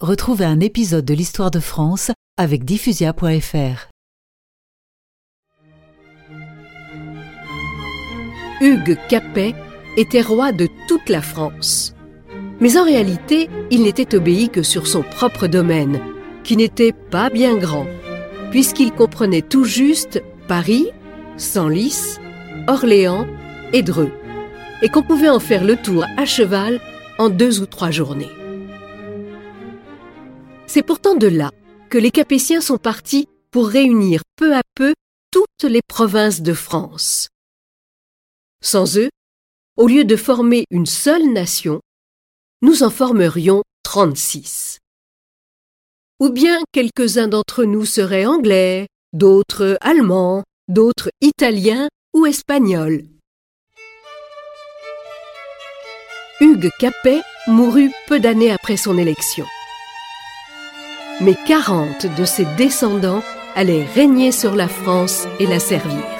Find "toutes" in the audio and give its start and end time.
35.32-35.68